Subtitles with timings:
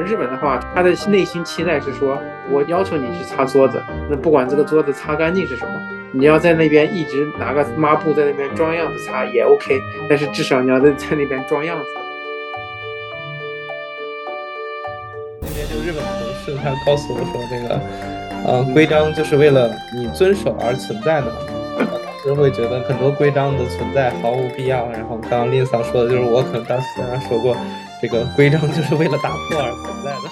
[0.00, 2.18] 日本的话，他的内心期待是说，
[2.50, 5.72] 我要求你去擦桌子，那不管这个桌子擦干净是什么，
[6.12, 11.84] 你要在那边一直拿个抹布在那边装样子擦也 OK，但是至少你要在在那边装样子。
[15.40, 17.80] 那边就日本同事他告诉我说，这个，
[18.46, 21.32] 呃，规章就是为了你遵守而存在的。
[22.24, 24.90] 就会觉得很多规章的存在毫无必要。
[24.90, 27.54] 然后刚刚 Lisa 说的就是我可能当时跟他说过。
[28.06, 30.28] 这个规章就是为了打破而存在的。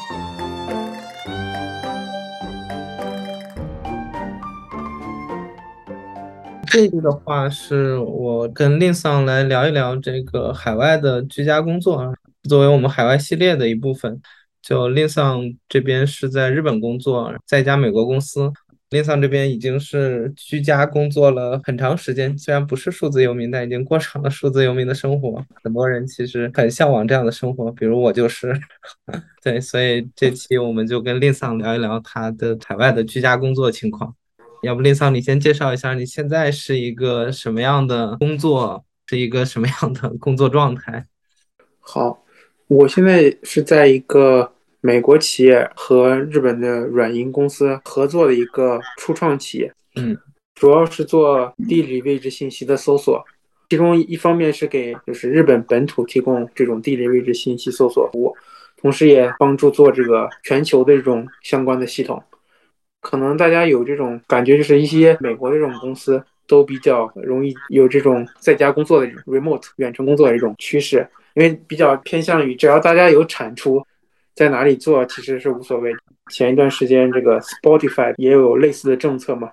[6.67, 14.21] 这个的话，是我跟令桑来聊一聊这个海外的居家工作啊，作为我们海外系列的一部分。
[14.61, 18.53] 就令桑这边是在日本工作，在一家美国公司。
[18.93, 25.43] 林桑这边已经是居家工作了很长时间，虽然不是数字游民，但已经过上了数字游民的生活。
[25.65, 28.53] 很多人其实很向往这样的生活，比如我就是。
[29.43, 34.15] 对，所以这期我们就跟林桑聊一聊他的海外的居家工作情况。
[34.63, 41.07] 要不林桑，你先介绍一下你现在是一个什么样的工作，是一个什么样的工作状态？
[41.81, 42.23] 好，
[42.69, 44.53] 我现在是在一个。
[44.85, 50.19] 美国企业和日本的软银公司合作的一个初创企业，嗯，
[50.57, 53.25] 主要是做地理位置信息的搜索，
[53.71, 58.35] 其中一方面是给就是日本本土提供这种地理位置信息搜索服务，
[58.77, 62.21] 同时也帮助做这个全球的这种相关的系统。
[63.01, 73.81] 可能大家有这种感觉，就是一些美国的这种公司都比较容易有这种在家工作的 remote 远程工作的这种趋势，因为比较偏向于只要大家有产出。
[74.35, 75.93] 在哪里做其实是无所谓。
[76.31, 79.51] 前一段时间，这个 Spotify 也有类似的政策嘛。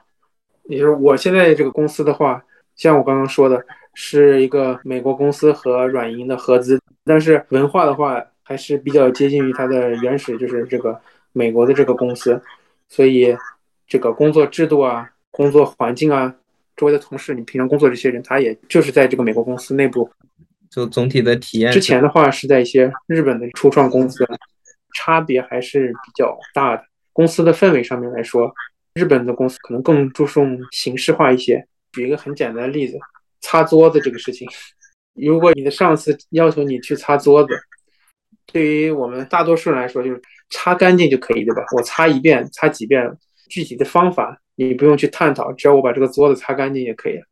[0.63, 2.43] 也就是我现在这个公司的话，
[2.75, 10.97] 像我刚刚说的，是一个美国公司和软银的合资，但是文化的话还是比较接近于它的原始，就是这个
[11.33, 12.39] 美国的这个公司。
[12.87, 13.35] 所以，
[13.87, 16.33] 这个工作制度啊、工作环境啊、
[16.77, 20.09] 周围的同事，你平常工作这些人，他也就是在这个美国公司内部。
[20.69, 21.71] 就总体的体验。
[21.71, 24.23] 之前的话是在一些日本的初创公司。
[24.99, 26.83] 差别还是比较大的。
[27.13, 28.53] 公司的氛围上面来说，
[28.93, 31.65] 日本的公司可能更注重形式化一些。
[31.93, 32.99] 举一个很简单的例子，
[33.41, 34.47] 擦桌子这个事情，
[35.13, 37.49] 如果你的上司要求你去擦桌子，
[38.45, 41.63] 对于我们大多数人来说，就是擦干净就可以，对吧？
[41.75, 43.09] 我擦一遍，擦几遍，
[43.49, 47.23] 具体的方法你不用去探讨，只要我把这个桌子擦干净也可以了。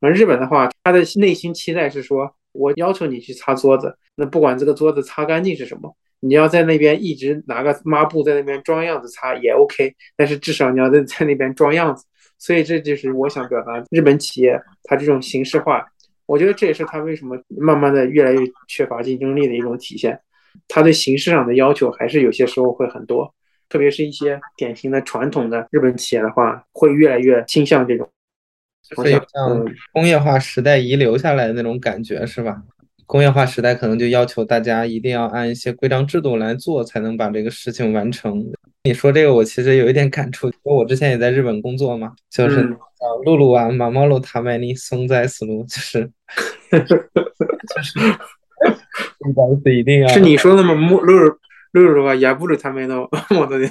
[0.00, 5.94] 而日本的话，他的内心期待是说，我要求你去擦桌子，那不管这个桌子擦干净是什么。
[6.20, 12.04] 你要在那边一直拿个抹布在那边装样子擦也 OK，但是至少你要在 在那边装样子，
[12.38, 15.86] 所以这就是我想表达日本企业它这种形式化，
[16.26, 20.20] 我觉得这也是它为什么慢慢的越来越缺乏竞争力的一种体现。
[20.66, 23.32] 它对形式上的要求还是有些时候会很多，
[23.68, 28.10] 特别是一些典型的传统的日本企业的话，会越来越倾向这种，
[28.82, 32.60] 所以像工业化时代遗留下来的那种感觉，是吧？
[33.08, 38.44] 工业化时代可能就要求大家一定要按一些规章制度来做，才能把这个事情完成。
[38.84, 42.68] 你说这个，我其实有一点感触，因为我之前也在日本工作嘛，就是
[43.24, 46.10] 露露啊，马毛路塔麦尼松在死路，就是，
[46.70, 47.98] 就是
[49.34, 50.74] 不好意思，一定要是你说的吗？
[50.74, 51.38] 露露
[51.72, 52.96] 露露啊，也不如他们那
[53.30, 53.70] 么多年。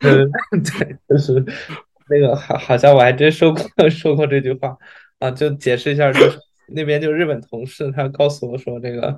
[0.00, 0.28] 嗯，
[0.64, 1.44] 对，就是
[2.08, 4.76] 那个好，好像我还真说过 说过这句话。
[5.20, 9.16] 啊，就解释一下，就是那边就日本同事他告诉我说，这个，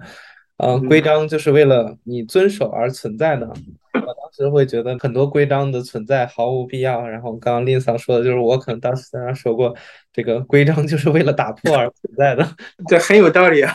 [0.59, 3.47] 呃，规章就是为了你遵守而存在的。
[3.95, 7.07] 我当时会觉得很多规章的存在毫无必要。
[7.09, 9.75] 然后刚刚林桑说的就是我可能当时在那说过，
[10.13, 12.45] 这个规章就是为了打破而存在的，
[12.89, 13.73] 这很有道理啊。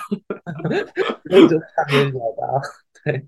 [1.29, 2.61] 就差别表达，
[3.05, 3.25] 对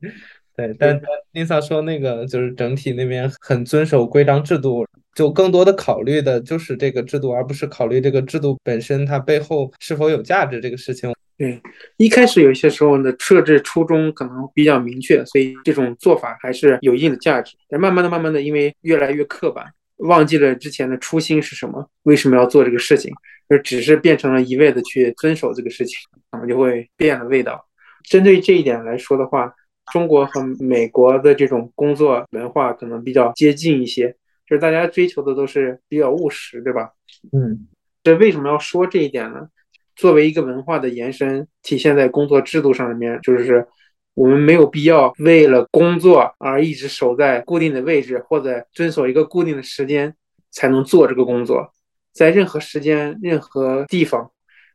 [0.67, 4.85] 对，但林桑说那个就是整体那边很遵守规章制度。
[5.15, 11.11] 就更多的考虑的就是这个制度，而不是考虑这个制度本身它背后是否有价值这个事情。
[11.37, 11.59] 对，
[11.97, 17.57] 一开始有些时候呢，设置初衷可能比较明确，所以这种做法还是有一定的价值。
[17.67, 19.65] 但慢慢的、慢慢的，因为越来越刻板，
[19.97, 23.11] 忘记了之前的初心是什么，为什么要做这个事情，
[23.49, 25.97] 就只是变成了一味的去遵守这个事情，
[26.31, 27.65] 可能就会变了味道。
[28.09, 29.53] 针对这一点来说的话，
[29.91, 34.15] 中国和美国的这种工作文化可能比较接近一些。
[34.47, 36.89] 就是大家追求的都是比较务实，对吧？
[37.31, 37.67] 嗯，
[38.01, 39.47] 这为什么要说这一点呢？
[39.95, 43.67] 作为一个文化的延伸，体现在工作制度上面，就是
[44.15, 50.15] 我们没有必要为了工作而一直守在固定的位置，或者遵守一个固定的时间
[50.49, 51.71] 才能做这个工作。
[52.11, 54.31] 在任何时间、任何地方，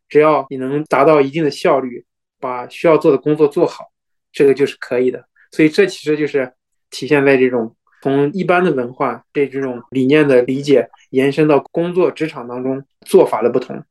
[0.09, 2.05] 只要你能达到一定的效率，
[2.39, 3.91] 把需要做的工作做好，
[4.35, 5.25] 这个就是可以的。
[5.53, 6.53] 所以这其实就是
[6.91, 13.83] 体现在这种从一般的文化对这种理念的理解延伸到工作职场当中做法的不同。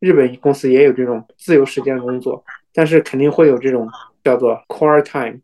[0.00, 2.42] 日本公司也有这种自由时间工作，
[2.72, 3.86] 但是肯定会有这种
[4.24, 5.38] 叫做 core time，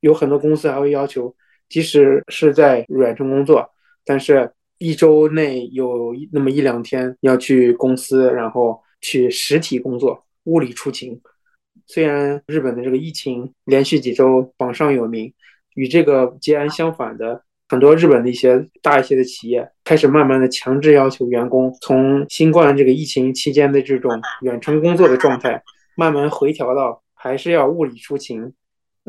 [0.00, 1.36] 有很多公司还会要求，
[1.68, 3.70] 即使是在远程工作，
[4.04, 11.20] 但是一周内有那么一两天要去公司，然后去实体工作，物理出勤。
[11.92, 15.32] 虽然日本的这个疫情连续几周榜上有名，
[15.74, 17.42] 与这个截然相反的。
[17.68, 25.62] 很多日本的一些大一些的企业开始慢慢的强制要求员工从新冠这个疫情期间的这种远程工作的状态，
[25.96, 28.52] 慢慢回调到还是要物理出勤，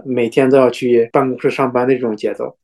[0.04, 2.58] 每天都要去办公室上班的这种节奏。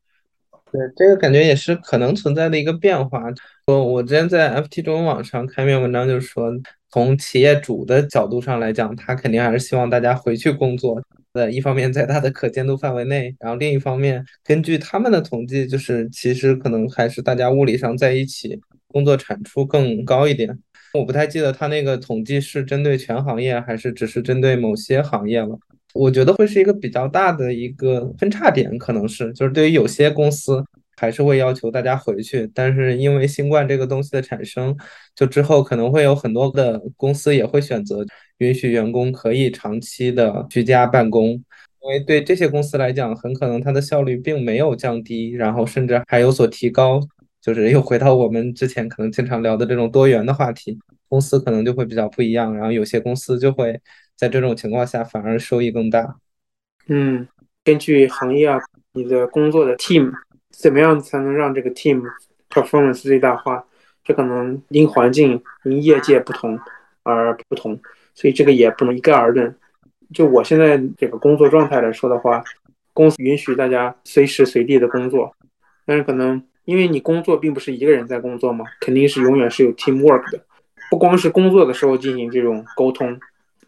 [0.72, 3.24] 对，这个感觉也是可能存在的一个变化。
[3.68, 6.52] 我我之前在 FT 中文网上看一篇文章，就是说
[6.92, 11.02] 从企业主的角度上来讲，他肯定还是希望大家回去工作。
[11.34, 20.58] 呃，一方面在他的可监督范围内，然后另一方面，根据他们的统计，就是其实可能还是大家物理上在一起工作产出更高一点。
[20.94, 25.60] 我不太记得他那个统计是针对全行业还是只是针对某些行业了。
[25.98, 30.64] 我觉得会是一个比较大的一个分叉点，可能是就是对于有些公司
[30.96, 34.76] 还是会要求大家回去，但是因为新冠这个东西的产生，
[35.16, 38.06] 就之后可能会有很多的公司也会选择。
[38.40, 47.02] 允许员工可以长期的居家办公，因为对这些公司来讲，很可能它的效率并没有降低，然后甚至还有所提高。
[47.42, 50.78] 就是又回到我们之前可能经常聊的这种多元的话题，
[51.08, 52.54] 公司可能就会比较不一样。
[52.54, 53.80] 然后有些公司就会
[54.18, 56.16] 在这种情况下反而收益更大。
[56.88, 57.28] 嗯，
[57.64, 58.60] 根据行业啊，
[58.94, 60.12] 你的工作的 team
[60.50, 62.02] 怎么样才能让这个 team
[62.50, 63.64] performance 最大化？
[64.04, 66.60] 这可能因环境、因业界不同
[67.04, 67.80] 而不同。
[68.16, 69.56] 所以这个也不能一概而论。
[70.14, 72.44] 就我现在这个工作状态来说的话，
[72.94, 75.36] 公司允许大家随时随地的工作，
[75.86, 80.42] 但是可能因为你工作并不是一个人在工作嘛，肯定是永远是有 team work 的。
[80.90, 83.20] 不光是工作的时候进行这种沟通，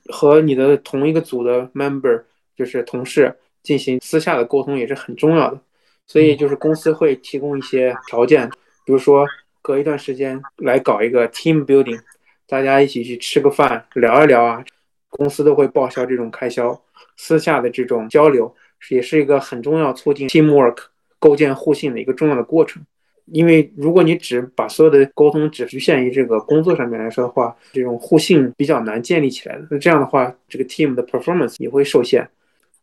[0.10, 2.24] 和你的同一个组的 member
[2.56, 5.60] 就是同事进行私下的沟通也是很重要的。
[6.06, 8.50] 所以就是公司会提供一些条件，
[8.86, 9.26] 比如说
[9.62, 12.00] 隔一段时间来搞一个 team building。
[12.48, 14.66] 大家一起去吃个饭，聊一聊啊，
[15.10, 16.82] 公司都会报销这种开销。
[17.16, 18.56] 私下的这种交流
[18.90, 20.78] 也是一个很重要，促进 teamwork、
[21.20, 22.84] 构建互信的一个重要的过程。
[23.32, 29.68] 因为如果你只把所有的沟通只局限于这个工作上面来说的话，这种互信比较难建立起来的。
[29.72, 32.30] 那这样的话，这个 team 的 performance 也会受限。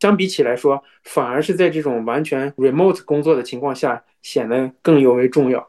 [0.00, 5.68] 相比起来说，反而是在这种完全 remote 工作的情况下，显得更尤为重要。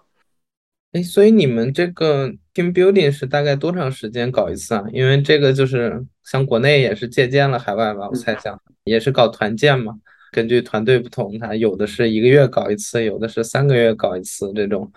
[0.92, 4.84] 哎，所以你们这个 team building 是大概多长时间搞一次啊？
[4.92, 9.96] 因为这个就是像国内也是借鉴了海外吧，我猜想也是搞团建嘛。
[10.38, 14.92] 根据团队不同，它有的是一个月搞一次，有的是三个月搞一次这种。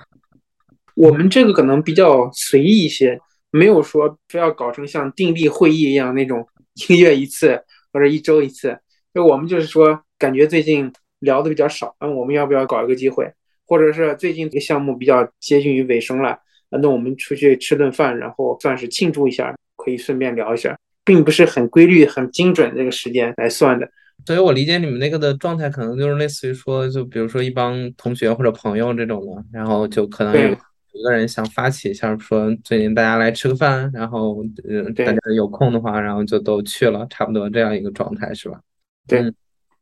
[0.95, 3.19] 我们这个可能比较随意一些，
[3.51, 7.59] 没有说非要搞成像定例会议一样那种一个月一次
[7.91, 8.79] 或者一周一次。
[9.15, 13.33] 就我们就是说，感觉最近聊的比较少，那我们要不要搞一个机会？
[13.67, 16.39] 或者是最近这个项目比较接近于尾声了，
[16.69, 23.91] 那我们出去吃顿饭，然后算是庆祝一下，可以顺便聊一下，并不是很规律、很精准这个时间来算的。
[24.27, 30.49] 所以我理解你们那个的状态，可能就是类似于说，就比如说一帮同学或者朋友这种的，然后就可能有
[30.93, 38.61] 一个人想发起一下，说最近大家来吃个饭，然后呃大家有空的话，然后就都去了，差不多这样一个状态是吧？
[39.07, 39.33] 对，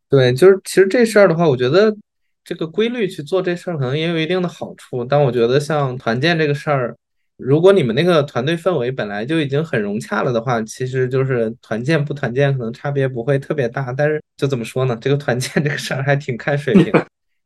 [0.08, 1.96] 对，就是其实这事儿的话，我觉得。
[2.44, 5.04] 这个规律去做这事儿，可能也有一定的好处。
[5.04, 6.96] 但我觉得像团建这个事儿，
[7.38, 13.92] 如果你们那个团队氛围本来就已经很融洽了的话，其实就是团建不团建可能差别不会特别大。
[13.96, 14.98] 但是就怎么说呢？
[15.00, 16.92] 这个团建这个事儿还挺看水平。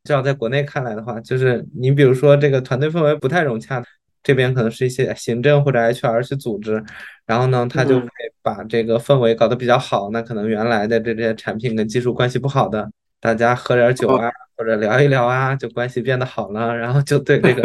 [0.05, 3.85] 至少在国内看来的话，就是你比如说这个团队氛围不太融洽，
[4.23, 6.83] 这边可能是一些行政或者 HR 去组织，
[7.27, 8.07] 然后呢，他就会
[8.43, 10.11] 把这个氛围搞得比较好。
[10.11, 14.31] 那可能原来的这些产品跟技术关系不好的，大家喝点酒啊。
[14.55, 17.63] 或者聊一聊啊，就关系变得好了，然后就对这个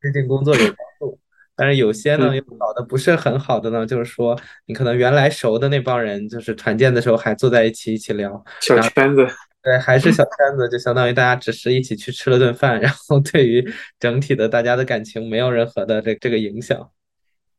[0.00, 1.18] 推 进工作有帮助。
[1.60, 8.42] 但是有些呢，又搞得不是很好的呢，就是说你可能原来熟的那帮人，就是团建的时候还坐在一起一起聊。
[8.62, 9.26] 小圈子，
[9.62, 13.62] 对，还是小 圈子，就相当于大家只是一起去吃了顿饭，然后对于
[13.98, 16.90] 整体的大家的感情没有任何的这这个影响，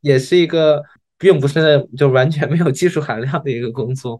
[0.01, 0.81] 也是一个
[1.19, 4.19] 并不是就完全没有技术含量的一个工作。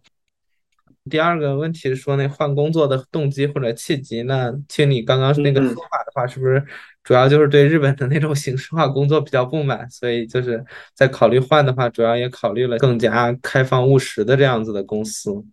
[1.10, 4.22] 第二个问题是说，那换工作的动机或者契机？
[4.24, 6.64] 那听你刚刚那个说法的话，是不是
[7.04, 15.44] 主要就是对日本的那种形式化工作比较不满，所以就是在考虑换的话，主要也考虑了更加开放务实的这样子的公司？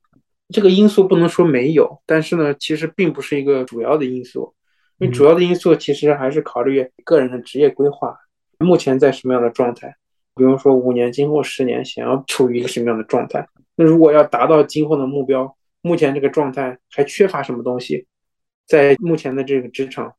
[0.50, 4.54] 这个因素不能说没有，但是呢，其实并不是一个主要的因素。
[4.98, 8.16] 因为主要的因素其实还是考虑个人的职业规划，
[8.58, 9.94] 目前在什么样的状态。
[10.34, 13.46] 比如说五年、今后十年想要处于一个什么样的状态？
[13.80, 18.06] 那如果要达到今后的目标，目前这个状态还缺乏什么东西？
[18.66, 20.12] 在目前的这个职场，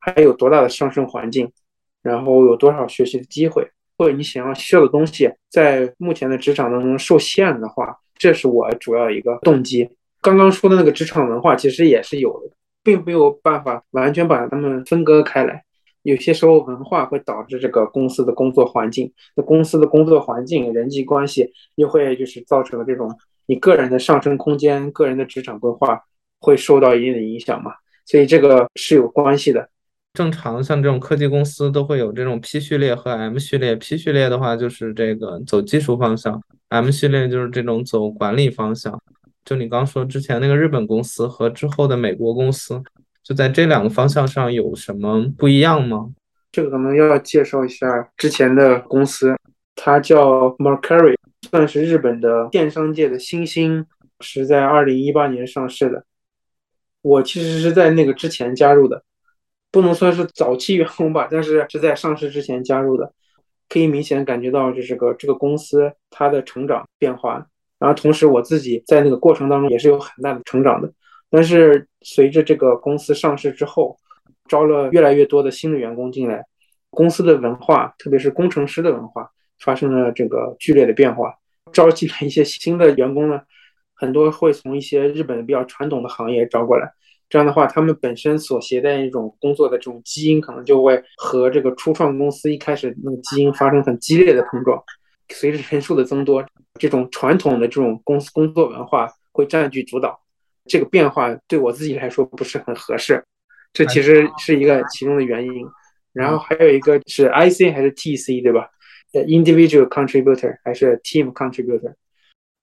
[0.00, 1.52] 还有多大的上升环境？
[2.00, 3.70] 然后有多少学习的机会？
[3.98, 9.86] 或者你想要需要的东西，在目前的职场当中受限的话，这是我主要一个动机。
[10.22, 15.62] 刚刚说的那个职场文化其实也是有的，并没有办法完全把它们分割开来。
[16.04, 23.10] 有些时候文化会导致这个公司的工作环境，那公司的工作环境、人际关系又会就是造成了这种
[23.46, 26.02] 你个人的上升空间、个人的职场规划
[26.40, 27.72] 会受到一定的影响嘛？
[28.04, 29.66] 所以这个是有关系的。
[30.12, 39.02] 正常像这种科技公司都会有这种 P 序列和 M 序列，P 序列的话就是这个走技术方向，M 序列就是这种走管理方向。
[39.42, 42.82] 就你刚说之前那个日本公司和之后的美国公司。
[43.24, 46.10] 就在这两个方向上有什么不一样吗？
[46.52, 49.34] 这个可能要介绍一下之前的公司，
[49.74, 51.16] 它叫 Mercari，
[51.50, 53.86] 算是日本的电商界的新星，
[54.20, 56.04] 是在二零一八年上市的。
[57.00, 59.02] 我其实是在那个之前加入的，
[59.72, 63.12] 不能算是早期员工吧，但是是在上市之前加入的，
[63.68, 67.46] 可以明显感觉到这个这个公司它的成长变化，
[67.78, 70.92] 然后同时我自己在那个过程当中也是有很大的成长的。
[71.34, 73.98] 但是随着这个公司上市之后，
[74.48, 76.44] 招了越来越多的新的员工进来，
[76.90, 81.34] 公司的文化，特别是工程师的文化，发生了这个剧烈的变化。
[81.72, 83.40] 招进来一些新的员工呢，
[83.96, 86.88] 很多会从一些日本比较传统的行业招过来，
[87.28, 94.80] 这样的话，他们本身所携带一种工作的这种基因，可能就会和这个初创公司一开始那个基因发生很激烈的碰撞。
[95.30, 96.46] 随着人数的增多，
[96.78, 100.20] 这种传统的这种公司工作文化会占据主导。
[100.66, 103.22] 这个变化对我自己来说不是很合适，
[103.72, 105.66] 这其实是一个其中的原因。
[106.12, 108.68] 然后还有一个是 IC 还是 TC 对吧？
[109.12, 111.94] 呃，individual contributor 还是 team contributor？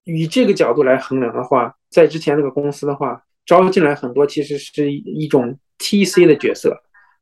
[0.04, 6.82] 以这个角度来衡量的话，在之前那个公司的话，招进来很多其实是一种 TC 的角色，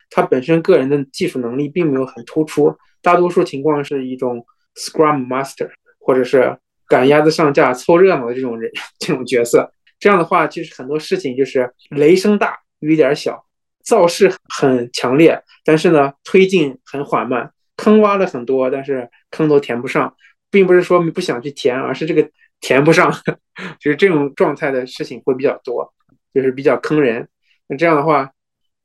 [0.10, 4.46] 他本身个人的技术能力并没有很突出，大多数情况是一种
[4.76, 5.70] Scrum Master
[6.00, 6.58] 或者是
[6.88, 9.74] 赶鸭子上架凑热闹的这种人这种角色。
[10.00, 13.46] 这样的话，其实很多事情就是雷声大雨点小，
[13.84, 20.16] 造势很强烈，但是呢，推进很缓慢，坑挖了很多，但是坑都填不上，
[20.50, 22.30] 并不是说你不想去填，而是这个
[22.62, 23.12] 填不上，
[23.80, 25.94] 就是这种状态的事情会比较多，
[26.34, 27.28] 就是比较坑人。
[27.68, 28.32] 那这样的话，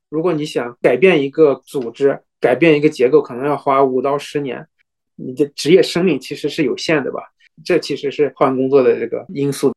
[0.08, 4.66] 如果你想改变一个组织，改变一个结构，可能要花五到十年，
[5.14, 7.20] 你的职业生命其实是有限的吧？
[7.64, 9.72] 这其实是换工作的这个因素。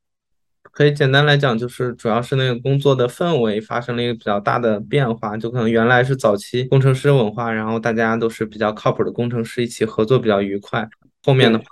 [0.78, 10.88] 可以简单来讲，就是主要是那个工作的氛围发生了一个比较大的变化，就可能原来是早期工程师文化，然后大家都是比较靠谱的工程师，一起合作比较愉快。
[11.24, 11.66] 后面的话，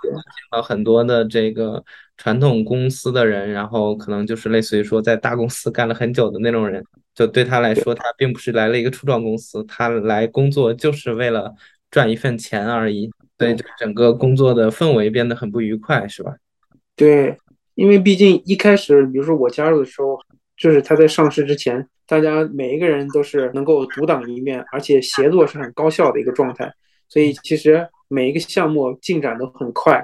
[0.56, 1.84] 了很多的这个
[2.16, 6.84] 传统公司的人，然后可能就是类似于说在大公司干了很久的那种人，
[7.14, 11.54] 就对他来说，他并不是来了一个初创公司，他来工作就是为了
[11.92, 13.08] 赚一份钱而已。
[13.38, 16.34] 所以整个工作的氛围变得很不愉快，是吧？
[16.96, 17.38] 对。
[17.76, 20.18] 因为毕竟一开始，比如说我加入的时候，
[20.56, 26.72] 就是他在上市之前，大家每一个人都是能够独当一面，而且协作是很高效的一个状态，
[27.06, 30.02] 所以其实每一个项目进展都很快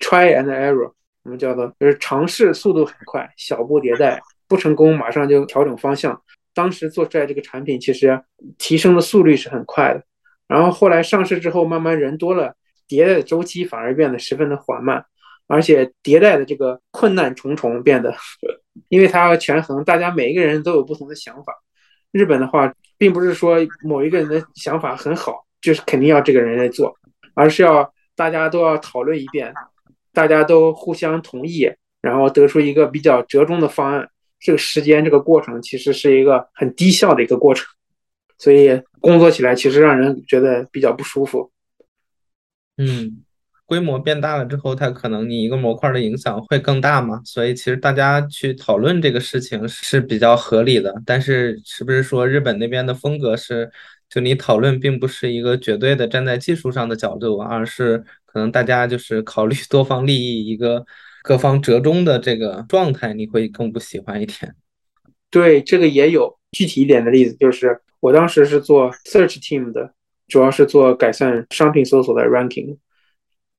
[0.00, 0.90] ，try and error，
[1.22, 6.20] 我们叫做就是尝试速度很快，小步迭代，不成功马上就调整方向。
[6.52, 8.20] 当时做出来这个产品，其实
[8.58, 10.02] 提升的速率是很快的，
[10.48, 12.56] 然后后来上市之后，慢慢人多了，
[12.88, 15.04] 迭代的周期反而变得十分的缓慢。
[15.46, 18.14] 而且迭代的这个困难重重，变得，
[18.88, 21.52] 因为它要权衡大家每一个人都有不同的想法。
[22.10, 26.96] 日本的话，并不是说某一个人的想法很好，就是肯定要这个人来做，
[27.34, 29.52] 而是要大家都要讨论一遍，
[30.12, 34.08] 大家都互相同意，然后得出一个比较折中的方案。
[34.38, 37.66] 这个时间这个过程其实是一个很低效的一个过程，
[38.38, 41.50] 所以工作起来其实让人觉得比较不舒服。
[42.76, 43.24] 嗯。
[43.66, 47.20] 规模变大了之后，它可能你一个模块的影响会更大嘛？
[47.24, 50.94] 所以其实大家去讨论这个事情是比较合理的。
[51.04, 53.68] 但是是不是说日本那边的风格是，
[54.08, 60.86] 就你讨论并不是一个绝对的站在技术上的角度，而是可能大家就是考虑多方利益，一个
[61.24, 64.54] 各方折中的这个状态，你会更不喜欢一点？
[65.28, 69.92] 对，这个也有具体一点的例子，就是我当时是做 search team 的，
[70.28, 72.76] 主要是做改善商品搜索的 ranking。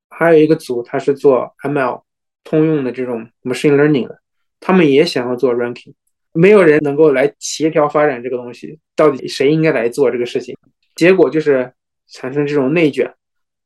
[0.09, 2.03] 还有一个组，他是做 ML
[2.43, 4.19] 通用的这种 machine learning 的，
[4.59, 5.93] 他们也想要做 ranking，
[6.31, 10.55] 没有人能够来协调发展这个东西，到底谁应该来做这个事情？
[10.95, 11.73] 结果就是
[12.07, 13.13] 产生这种内卷，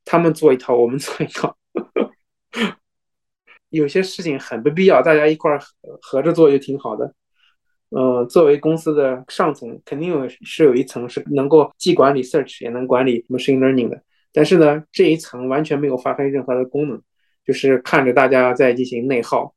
[0.04, 1.56] 他们做一套，我们做一套。
[3.70, 5.60] 有些事情很不必要，大家一块儿
[6.02, 7.14] 合着做就挺好的。
[7.90, 14.02] 呃，作为公司的上层，肯定有是有一层是能够既管理 search 也能管理 machine learning 的，
[14.34, 17.02] 但是呢，这一层完全没有发挥任何的功能，
[17.46, 19.54] 就是看着大家在进行内耗。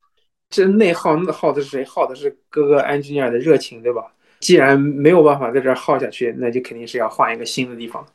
[0.49, 1.83] 这内耗那耗的是谁？
[1.83, 4.03] 耗的是各个 engineer 的热情，对吧？
[4.39, 8.05] 既然没有办法在这儿耗下去，那就肯定是要换一个新的地方。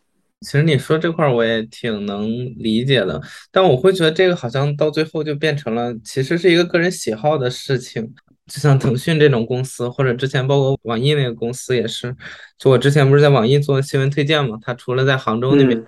[0.42, 2.26] 其实你说这块我也挺能
[2.56, 8.14] 理解的，但我会觉得这个好像到最后就变成了，其实是一个个人喜好的事情。
[8.46, 12.16] 就像腾讯这种公司，或者之前包括网易那个公司也是，
[12.58, 15.84] 就我之前不是在网易做新闻推荐嘛，他除了在杭州那边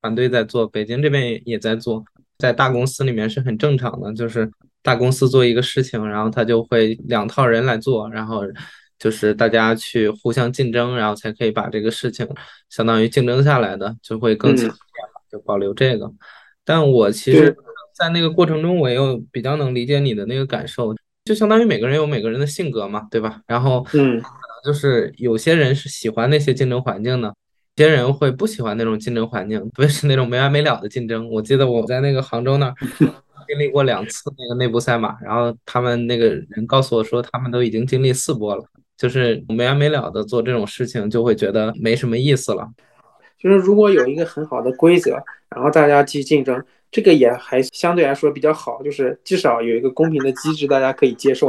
[0.00, 2.04] 团队在做，北京这边也在做，
[2.38, 4.50] 在大公司里面是很正常的，就是
[4.82, 8.42] 大公司做一个事情，然后他就会两套人来做，然后。
[9.00, 12.28] 就是大家去互相竞争，然后才可以把这个事情
[12.68, 14.76] 相当于竞争下来的，就会更强一点
[15.32, 16.12] 就保留这个。
[16.66, 17.56] 但我其实，
[17.94, 23.40] 在那个过程中，我又比较能理解你的那个感受，就相当于每个人有每个人的性格嘛，对吧？
[23.46, 24.20] 然后，嗯，
[24.62, 27.34] 就是有些人是喜欢那些竞争环境的，有
[27.84, 31.28] 些人会不喜欢那种竞争环境，特别是那种没完没了的竞争。
[31.30, 32.74] 我记得我在那个杭州那儿。
[33.48, 38.62] 经历过两次那个内部赛马，然后他们那个人告诉我说，他们都已经经历四波了。
[38.96, 42.68] 就是没完没了的做这种事情，就会觉得没什么意思了。
[43.36, 48.80] 就是如果有一个很好的规则，然后大家去竞争，这个也还相对来说比较好。
[48.84, 51.48] 就是至少有一个公平的机制，大家可以接受。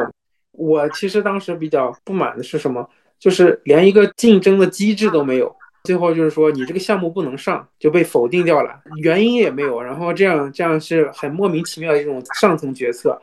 [0.53, 2.89] 我其实当时比较不满的是什么？
[3.19, 8.69] 就是连一个竞争的机制都没有，最后就是说你这个项目不能上，就被否定掉了，
[9.01, 9.81] 原因也没有。
[9.81, 13.19] 然后这样这样是很莫名其妙的一种上层决策。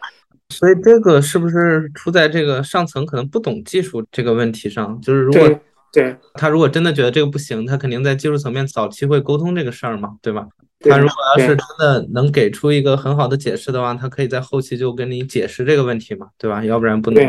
[0.51, 5.01] 所以这个是不是出在这个上层可能不懂技术这个问题上？
[5.01, 5.61] 就是如果
[5.93, 10.47] 对他如果真的觉得这个不行，他肯定在技术层面早期会沟通这个事儿嘛，对吧？
[10.81, 16.65] 他如果要是真的能给出一个很好的解释的话，他可以在后期就跟你解释这个问题嘛，对吧？
[16.65, 17.23] 要不然不能。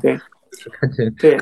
[0.00, 0.16] 对，
[0.80, 1.38] 感觉对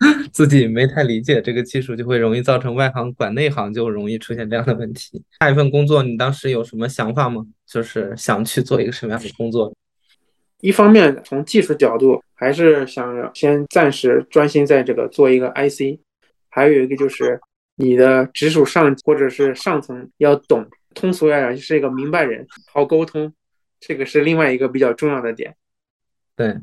[0.32, 5.22] 自己没太理解这个技术，就会容易造成外行管内行，就容易出现这样的问题。
[5.40, 7.46] 下一份工作你当时有什么想法吗？
[7.66, 9.74] 就是想去做一个什么样的工作？
[10.60, 16.00] 一方面从技术角度，还是想先暂时专心在这个做一个 IC，
[16.48, 17.38] 还有一个就是
[17.76, 23.32] 你的直属上或者是上层要懂，通俗来讲就是一个明白人，好沟通，
[23.78, 25.54] 这个是另外一个比较重要的点。
[26.34, 26.56] 对，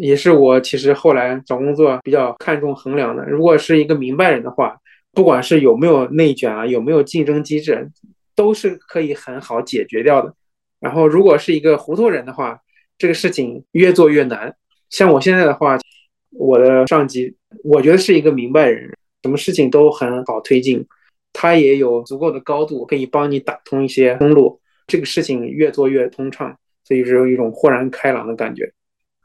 [0.00, 3.24] 也是我其实后来找工作比较看重衡量的。
[3.24, 4.78] 如果是一个明白人的话，
[5.12, 7.90] 不管是有没有内卷啊，有没有竞争机制，
[8.36, 10.32] 都是可以很好解决掉的。
[10.78, 12.60] 然后如果是一个糊涂人的话，
[12.96, 14.54] 这个事情越做越难。
[14.90, 15.76] 像我现在的话，
[16.30, 17.34] 我的上级
[17.64, 18.90] 我觉得是一个明白人，
[19.24, 20.86] 什么事情都很好推进，
[21.32, 28.72] 他也有足够的高度可以帮你打通一些通路，这个事情越做越通畅，所以是有一种豁然开朗的感觉。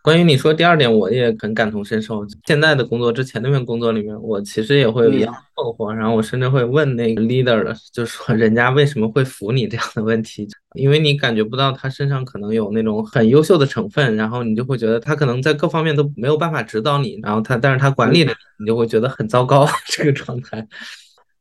[0.03, 2.27] 关于你说第二点，我也很感同身受。
[2.45, 20.67] 现在的工作之前那份工作里面，我其实也会有一样困惑，然后我甚至会问那个 leader 的，就说人家为什么会服你这样的问题，因为你感觉不到他身上可能有那种很优秀的成分，然后你就会觉得他可能在各方面都没有办法指导你，然后他但是他管理的你就会觉得很糟糕 这个状态。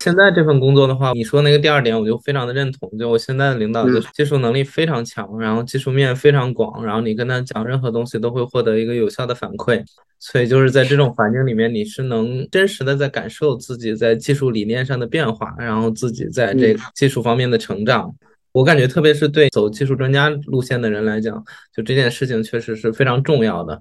[0.03, 2.91] 现在这份工作的话，你说那个第二点，我就非常的认同。
[2.99, 9.81] 就我现在的领导，就是技术能力非常强，然后技术面非常广，然后你跟他讲任何东西都会获得一个有效的反馈。
[10.19, 18.13] 所以就是在这种环境里面，你是能真实的在感受自己在技术理念上的变化，然后自己在这个技术方面的成长。
[18.51, 23.81] 我感觉，特别是对走技术专家路线的人来讲，就这件事情确实是非常重要的。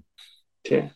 [0.61, 0.87] 对。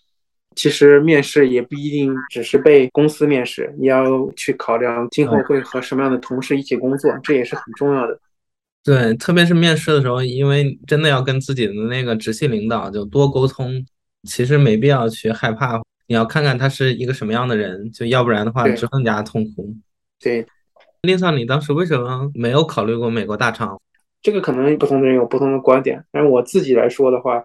[0.56, 8.20] 其实面试也不一定只是被公司面试，你要去考量今后会和什么样的同事一起工作，这也是很重要的。
[8.84, 13.86] 对，特别是面试的时候，因为真的要跟自己的那个直系领导就多沟通，
[14.24, 15.82] 其实没必要去害怕。
[16.08, 19.76] 你要看看他是一个什么样的人，就要不然的话就更加痛苦。
[20.20, 20.46] 对，
[21.02, 23.82] 令桑，你当时为什么没有考虑过美国大厂？
[24.22, 27.44] 这个可能不同的人有不同的观点，但是我自己来说的话，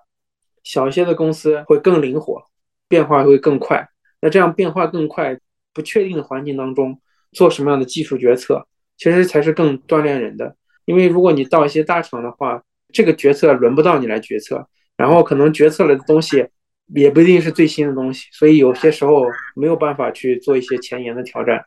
[0.63, 2.50] 小一些的公司会更灵活。
[2.91, 3.89] 变化会更快，
[4.21, 5.39] 那这样变化更快、
[5.73, 7.01] 不确定的环境当中，
[7.31, 8.67] 做什么样的技术决策，
[8.99, 10.57] 其实才是更锻炼人的。
[10.87, 16.45] 因为如果你到一些大厂的话，这个决策轮不到你来决策，然后可能决策了的东西
[16.89, 19.25] 也不一定是最新的东西，所以有些时候
[19.55, 21.65] 没有办法去做一些前沿的挑战，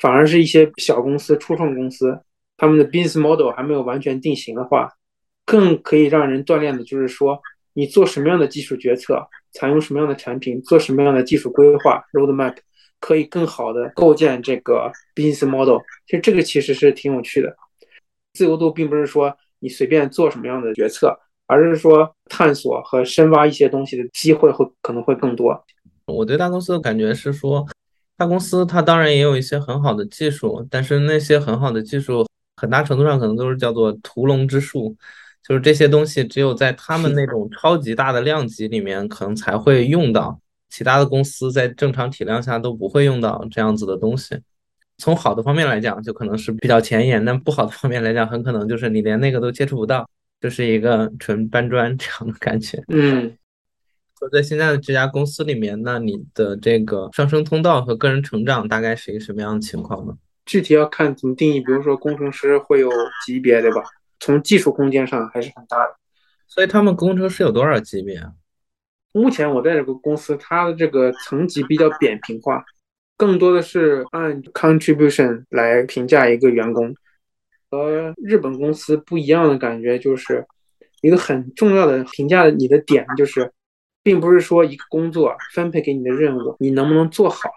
[0.00, 2.18] 反而是一些小公司、初创公司，
[2.56, 4.90] 他们的 business model 还没有完全定型的话，
[5.44, 7.42] 更可以让人锻炼的就是说。
[7.74, 9.20] 你做什么样的技术决策，
[9.52, 12.56] 采用什么样的产品，做什么样的技术规划 roadmap，
[13.00, 15.78] 可以更好的构建这个 business model。
[16.06, 17.54] 其实这个其实是挺有趣的。
[18.32, 25.64] 自由度并不是说你随便做什么样的决策，而是说探索和深挖一些东西的机会会可能会更多。
[26.06, 27.66] 我对大公司的感觉是说，
[28.16, 34.96] 大公司它当然也有一些很好的技术，但是那些很好的技术，很大程度上可能都是叫做屠龙之术。
[35.46, 40.40] 就是这些东西，只有在他们那种超级大的量级里面，可能才会用到。
[40.70, 44.36] 其他的公司在正常体量下都不会用到这样子的东西。
[44.98, 50.08] 从好的方面来讲，就可能是比较前沿；但不好的方面来讲，很可能就是你连那个都接触不到，
[50.40, 52.82] 就是一个纯搬砖这样的感觉。
[52.88, 53.36] 嗯，
[54.32, 60.14] 在现在的这家公司里面，那你的这个上升通道和个人成长大概是一个什么样的情况呢？
[60.44, 61.60] 具体要看怎么定义。
[61.60, 62.90] 比如说，工程师会有
[63.24, 63.80] 级别，对吧？
[64.24, 65.96] 从技术空间上还是很大的，
[66.48, 68.32] 所以他们工程师有多少级别啊？
[69.12, 72.64] 目前我在这个公司，它的这个层级比较扁平化，
[73.18, 76.94] 更多的是按 contribution 来评价一个员工。
[77.70, 80.46] 和日本公司不一样的感觉就是，
[81.02, 83.52] 一个很重要的评价你的点就是，
[84.02, 87.50] 并不是说一个工作分配给你的任务你能不能做好，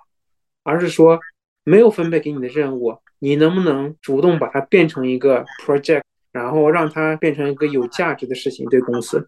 [0.64, 1.18] 而是说
[1.64, 6.02] 没有分配给你的任务，你能不能主动把它变成一个 project。
[6.38, 9.26] 然后让它变成一个有价值的事情，对公司，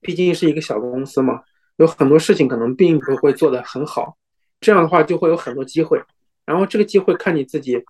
[0.00, 1.42] 毕竟是一个小公司嘛，
[1.76, 4.16] 有很多事情可能并不会做得很好，
[4.58, 6.02] 这样的话就会有很多机会，
[6.46, 7.84] 然后这个机会看你自己，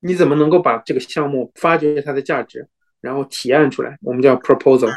[0.00, 2.66] 你怎么能够把这个项目发掘它的价值，
[3.02, 4.90] 然后提案出来，我们叫 proposal。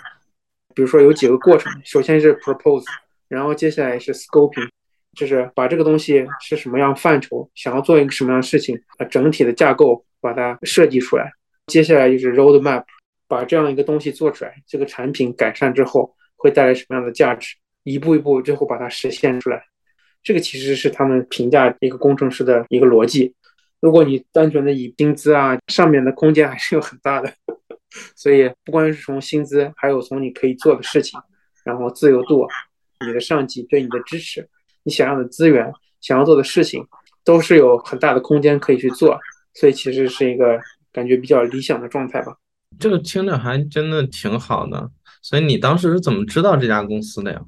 [0.74, 2.86] 比如说有几个过程，首先是 propose，
[3.28, 4.70] 然后接下来是 scoping，
[5.14, 11.34] 就是把这个东西是什么样范畴，想要做一个什么样的事情，把整体的架构把它设计出来。
[11.68, 12.86] 接下来就是 roadmap，
[13.28, 19.62] 把这样一个东西做出来，这个产品改善之后会带来什么样的价值，一步一步最后把它实现出来。
[20.24, 23.36] 这个其实是他们评价一个工程师的一个逻辑。
[23.82, 27.32] 如果你单纯的以薪资啊，上面的空间还是有很大的。
[28.16, 31.20] 所以不光是从薪资，还有从你可以做的事情，
[31.66, 32.48] 然后自由度，
[33.06, 34.48] 你的上级对你的支持，
[34.84, 36.86] 你想要的资源，想要做的事情，
[37.26, 39.20] 都是有很大的空间可以去做。
[39.54, 40.58] 所以其实是一个。
[40.98, 42.36] 感觉比较理想的状态吧，
[42.80, 44.90] 这个听着还真的挺好的。
[45.22, 47.40] 所以你当时是怎么知道这家公司的呀？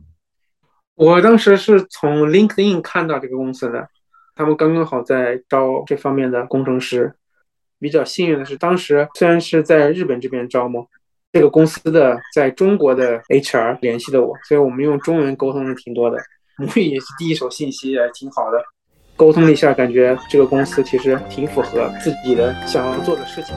[0.93, 3.89] 我当时是从 LinkedIn 看到这个公司的，
[4.35, 7.15] 他们刚刚好在招这方面的工程师。
[7.79, 10.85] 比较幸运的是，当时虽然是在日本这边招募，
[11.31, 16.17] 这个公司的在中国的 HR 联系的我，所以我们用中文沟通的挺多的，
[16.57, 18.61] 母语也是第一手信息，也挺好的。
[19.19, 23.53] 沟通了一下，感觉这个公司其实挺符合自己的想要做的事情。